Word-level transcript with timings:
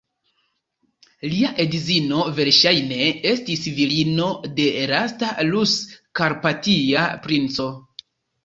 Lia 1.33 1.51
edzino, 1.63 2.23
verŝajne, 2.39 2.97
estis 3.33 3.67
filino 3.77 4.31
de 4.61 4.67
lasta 4.95 5.31
Rus-karpatia 5.51 7.09
princo. 7.29 7.73